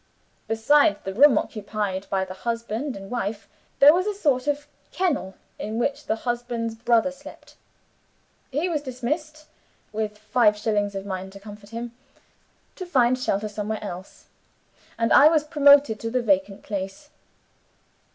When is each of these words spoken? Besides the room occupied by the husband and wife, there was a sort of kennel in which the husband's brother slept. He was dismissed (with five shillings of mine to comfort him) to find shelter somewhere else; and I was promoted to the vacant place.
Besides 0.47 0.97
the 1.03 1.13
room 1.13 1.37
occupied 1.37 2.07
by 2.09 2.25
the 2.25 2.33
husband 2.33 2.95
and 2.97 3.11
wife, 3.11 3.47
there 3.77 3.93
was 3.93 4.07
a 4.07 4.15
sort 4.15 4.47
of 4.47 4.65
kennel 4.91 5.35
in 5.59 5.77
which 5.77 6.07
the 6.07 6.15
husband's 6.15 6.73
brother 6.73 7.11
slept. 7.11 7.55
He 8.49 8.67
was 8.67 8.81
dismissed 8.81 9.45
(with 9.93 10.17
five 10.17 10.57
shillings 10.57 10.95
of 10.95 11.05
mine 11.05 11.29
to 11.29 11.39
comfort 11.39 11.69
him) 11.69 11.91
to 12.77 12.85
find 12.87 13.15
shelter 13.19 13.47
somewhere 13.47 13.83
else; 13.83 14.25
and 14.97 15.13
I 15.13 15.27
was 15.27 15.43
promoted 15.43 15.99
to 15.99 16.09
the 16.09 16.23
vacant 16.23 16.63
place. 16.63 17.11